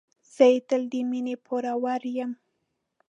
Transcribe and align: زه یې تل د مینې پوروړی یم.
زه 0.33 0.45
یې 0.51 0.57
تل 0.67 0.81
د 0.91 0.93
مینې 1.09 1.35
پوروړی 1.45 2.11
یم. 2.19 2.31